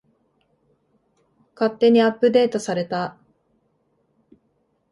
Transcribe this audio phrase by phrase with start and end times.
[1.53, 3.17] 勝手にアップデートされた